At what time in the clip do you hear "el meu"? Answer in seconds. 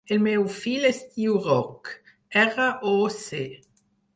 0.13-0.45